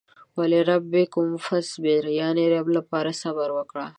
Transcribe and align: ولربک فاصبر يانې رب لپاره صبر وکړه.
ولربک 0.37 1.13
فاصبر 1.45 2.03
يانې 2.19 2.45
رب 2.53 2.67
لپاره 2.77 3.11
صبر 3.23 3.49
وکړه. 3.57 3.85